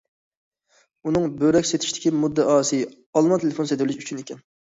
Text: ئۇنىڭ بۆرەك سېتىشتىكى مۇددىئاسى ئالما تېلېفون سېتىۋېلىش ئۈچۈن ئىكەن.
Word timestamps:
ئۇنىڭ 1.09 1.27
بۆرەك 1.41 1.69
سېتىشتىكى 1.73 2.13
مۇددىئاسى 2.23 2.81
ئالما 2.91 3.39
تېلېفون 3.45 3.71
سېتىۋېلىش 3.75 4.03
ئۈچۈن 4.03 4.25
ئىكەن. 4.25 4.43